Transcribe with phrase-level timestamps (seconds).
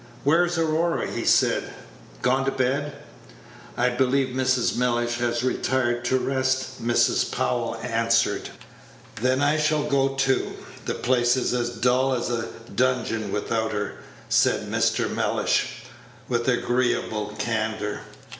[0.23, 1.63] "Where's Aurora?" he said;
[2.23, 2.93] "gone to bed?"
[3.77, 4.75] "I believe Mrs.
[4.75, 7.31] Mellish has retired to rest," Mrs.
[7.31, 8.49] Powell answered.
[9.17, 10.53] "Then I shall go too.
[10.87, 15.07] The place is as dull as a dungeon without her," said Mr.
[15.07, 15.83] Mellish,
[16.27, 17.99] with agreeable candor.